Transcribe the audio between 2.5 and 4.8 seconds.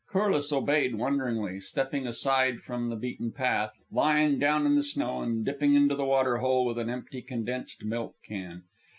from the beaten path, lying down in